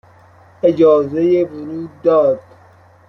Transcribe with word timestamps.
اجازه 0.63 1.43
ورود 1.51 2.01
داد 2.03 2.39